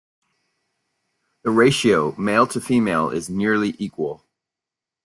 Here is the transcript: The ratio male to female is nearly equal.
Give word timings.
The 1.43 1.51
ratio 1.51 2.15
male 2.17 2.47
to 2.47 2.59
female 2.59 3.11
is 3.11 3.29
nearly 3.29 3.75
equal. 3.77 4.25